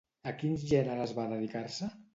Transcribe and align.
A 0.29 0.31
quins 0.39 0.65
gèneres 0.71 1.15
va 1.21 1.31
dedicar-se? 1.37 1.97